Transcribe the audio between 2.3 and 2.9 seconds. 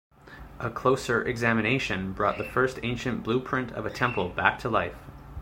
the first